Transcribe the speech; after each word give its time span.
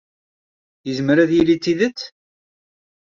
Yezmer 0.87 1.17
ad 1.19 1.31
yili 1.33 1.55
d 1.57 1.61
tidet? 1.63 1.99